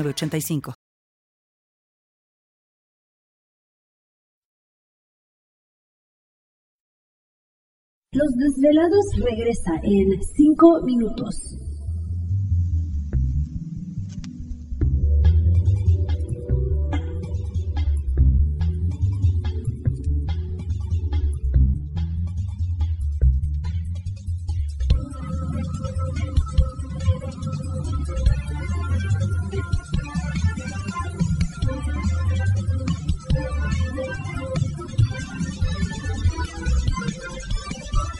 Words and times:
85 0.00 0.74
Los 8.14 8.30
desvelados 8.36 9.06
regresa 9.16 9.72
en 9.82 10.22
5 10.22 10.82
minutos. 10.82 11.71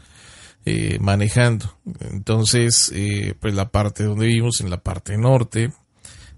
eh, 0.67 0.99
manejando. 1.01 1.77
Entonces, 2.11 2.91
eh, 2.95 3.35
pues 3.39 3.55
la 3.55 3.71
parte 3.71 4.05
donde 4.05 4.27
vivimos, 4.27 4.61
en 4.61 4.71
la 4.71 4.79
parte 4.79 5.17
norte 5.19 5.73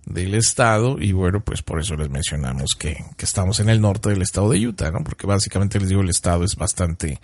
del 0.07 0.35
estado, 0.35 0.97
y 1.01 1.13
bueno, 1.13 1.43
pues 1.45 1.63
por 1.63 1.81
eso 1.81 1.97
les 1.97 2.09
mencionamos 2.09 2.71
que, 2.79 2.97
que 3.17 3.25
estamos 3.25 3.59
en 3.59 3.69
el 3.69 3.81
norte 3.81 4.11
del 4.11 4.23
estado 4.23 4.51
de 4.51 4.65
Utah, 4.65 4.93
¿no? 4.93 5.01
Porque 5.05 5.27
básicamente 5.27 5.81
les 5.81 5.89
digo, 5.89 6.01
el 6.01 6.11
estado 6.11 6.45
es 6.45 6.55
bastante, 6.55 7.21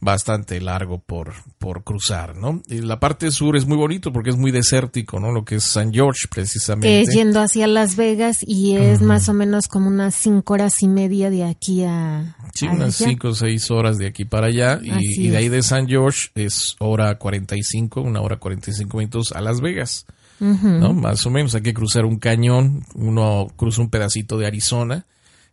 bastante 0.00 0.60
largo 0.60 0.98
por, 0.98 1.34
por 1.58 1.84
cruzar, 1.84 2.36
¿no? 2.36 2.62
Y 2.66 2.80
la 2.80 2.98
parte 2.98 3.30
sur 3.30 3.56
es 3.56 3.64
muy 3.64 3.76
bonito 3.76 4.12
porque 4.12 4.30
es 4.30 4.36
muy 4.36 4.50
desértico, 4.50 5.20
¿no? 5.20 5.30
Lo 5.30 5.44
que 5.44 5.54
es 5.54 5.64
San 5.64 5.92
George, 5.92 6.26
precisamente. 6.28 6.88
Que 6.88 7.00
es 7.02 7.14
yendo 7.14 7.40
hacia 7.40 7.68
Las 7.68 7.94
Vegas 7.94 8.38
y 8.40 8.74
es 8.74 9.02
más 9.02 9.28
o 9.28 9.32
menos 9.32 9.68
como 9.68 9.86
unas 9.86 10.16
cinco 10.16 10.54
horas 10.54 10.82
y 10.82 10.88
media 10.88 11.30
de 11.30 11.44
aquí 11.44 11.84
a. 11.84 12.36
Sí, 12.54 12.66
a 12.66 12.72
unas 12.72 13.00
allá. 13.00 13.10
5 13.10 13.28
o 13.28 13.34
6 13.34 13.70
horas 13.70 13.98
de 13.98 14.06
aquí 14.08 14.24
para 14.24 14.48
allá. 14.48 14.80
Y, 14.82 15.26
y 15.26 15.28
de 15.28 15.36
ahí 15.36 15.48
de 15.48 15.62
San 15.62 15.86
George 15.86 16.30
es 16.34 16.74
hora 16.80 17.18
45, 17.18 18.00
una 18.00 18.20
hora 18.20 18.38
45 18.38 18.96
minutos 18.96 19.32
a 19.32 19.40
Las 19.40 19.60
Vegas. 19.60 20.06
Más 20.40 21.26
o 21.26 21.30
menos 21.30 21.54
hay 21.54 21.62
que 21.62 21.74
cruzar 21.74 22.04
un 22.04 22.18
cañón, 22.18 22.84
uno 22.94 23.48
cruza 23.56 23.80
un 23.80 23.90
pedacito 23.90 24.38
de 24.38 24.46
Arizona 24.46 25.06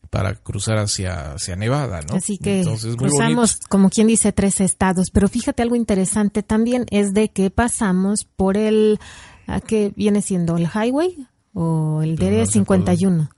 para 0.09 0.35
cruzar 0.35 0.77
hacia, 0.77 1.33
hacia 1.33 1.56
Nevada, 1.56 2.01
¿no? 2.07 2.15
Así 2.15 2.38
que 2.38 2.59
Entonces, 2.59 2.95
cruzamos, 2.95 3.57
como 3.68 3.89
quien 3.89 4.07
dice, 4.07 4.31
tres 4.31 4.62
estados. 4.62 5.09
Pero 5.12 5.27
fíjate 5.27 5.63
algo 5.63 5.75
interesante 5.75 6.44
también 6.44 6.85
es 6.91 7.13
de 7.13 7.30
que 7.30 7.50
pasamos 7.50 8.25
por 8.25 8.56
el, 8.57 9.00
¿a 9.47 9.59
qué 9.59 9.91
viene 9.95 10.21
siendo? 10.21 10.57
¿El 10.57 10.68
highway? 10.68 11.27
¿O 11.53 12.01
el 12.03 12.15
Pero 12.15 12.38
no 12.38 12.45
sé 12.45 12.59
DD51? 12.59 13.29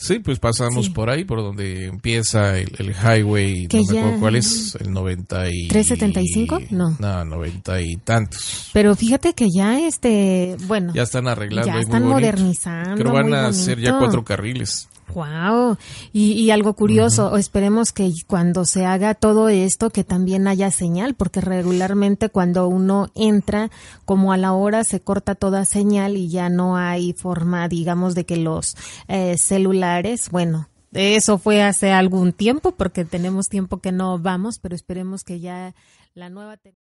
Sí, 0.00 0.20
pues 0.20 0.38
pasamos 0.38 0.86
Sí. 0.86 0.92
por 0.92 1.10
ahí, 1.10 1.24
por 1.24 1.40
donde 1.40 1.86
empieza 1.86 2.56
el, 2.56 2.72
el 2.78 2.90
highway, 2.94 3.66
Que 3.66 3.78
no 3.78 3.82
me 3.82 3.98
acuerdo 3.98 4.14
ya- 4.14 4.20
cuál 4.20 4.36
es, 4.36 4.76
el 4.80 4.92
90 4.92 5.48
y... 5.50 5.68
¿375? 5.68 6.68
No. 6.70 6.96
No, 7.00 7.24
90 7.24 7.80
y 7.82 7.96
tantos. 7.96 8.70
Pero 8.72 8.94
fíjate 8.94 9.34
que 9.34 9.46
ya 9.52 9.80
este, 9.80 10.56
bueno, 10.68 10.92
Ya 10.94 11.02
están 11.02 11.26
arreglando. 11.26 11.66
Ya 11.66 11.72
muy 11.74 11.82
están 11.82 12.02
bonito. 12.04 12.14
modernizando, 12.20 12.94
Creo 13.02 13.12
van 13.12 13.28
muy 13.30 13.38
a 13.38 13.46
hacer 13.48 13.80
ya 13.80 13.98
cuatro 13.98 14.24
carriles. 14.24 14.88
Wow. 15.14 15.76
Y, 16.12 16.32
y 16.32 16.50
algo 16.50 16.74
curioso, 16.74 17.36
esperemos 17.36 17.92
que 17.92 18.12
cuando 18.26 18.64
se 18.64 18.84
haga 18.84 19.14
todo 19.14 19.48
esto, 19.48 19.90
que 19.90 20.04
también 20.04 20.46
haya 20.46 20.70
señal, 20.70 21.14
porque 21.14 21.40
regularmente 21.40 22.28
cuando 22.28 22.68
uno 22.68 23.10
entra, 23.14 23.70
como 24.04 24.32
a 24.32 24.36
la 24.36 24.52
hora 24.52 24.84
se 24.84 25.00
corta 25.00 25.34
toda 25.34 25.64
señal 25.64 26.16
y 26.16 26.28
ya 26.28 26.48
no 26.48 26.76
hay 26.76 27.12
forma, 27.14 27.68
digamos, 27.68 28.14
de 28.14 28.26
que 28.26 28.36
los 28.36 28.76
eh, 29.08 29.36
celulares, 29.38 30.30
bueno, 30.30 30.68
eso 30.92 31.38
fue 31.38 31.62
hace 31.62 31.90
algún 31.92 32.32
tiempo, 32.32 32.72
porque 32.72 33.04
tenemos 33.04 33.48
tiempo 33.48 33.78
que 33.78 33.92
no 33.92 34.18
vamos, 34.18 34.58
pero 34.58 34.74
esperemos 34.74 35.24
que 35.24 35.40
ya 35.40 35.74
la 36.14 36.30
nueva... 36.30 36.56
te- 36.56 36.74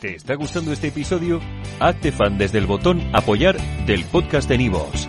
¿Te 0.00 0.14
está 0.14 0.34
gustando 0.34 0.72
este 0.72 0.88
episodio? 0.88 1.40
Hazte 1.80 2.12
fan 2.12 2.38
desde 2.38 2.58
el 2.58 2.66
botón 2.66 3.00
Apoyar 3.14 3.56
del 3.86 4.04
podcast 4.04 4.48
de 4.48 4.58
Nivos. 4.58 5.08